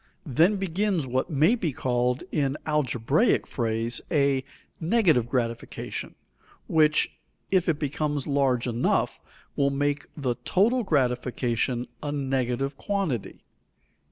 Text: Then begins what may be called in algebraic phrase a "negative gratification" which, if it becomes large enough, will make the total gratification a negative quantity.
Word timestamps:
Then 0.25 0.55
begins 0.55 1.05
what 1.05 1.29
may 1.29 1.53
be 1.53 1.71
called 1.71 2.23
in 2.31 2.57
algebraic 2.65 3.45
phrase 3.45 4.01
a 4.09 4.43
"negative 4.79 5.29
gratification" 5.29 6.15
which, 6.65 7.11
if 7.51 7.69
it 7.69 7.77
becomes 7.77 8.25
large 8.25 8.65
enough, 8.65 9.21
will 9.55 9.69
make 9.69 10.07
the 10.17 10.37
total 10.43 10.81
gratification 10.81 11.87
a 12.01 12.11
negative 12.11 12.77
quantity. 12.77 13.43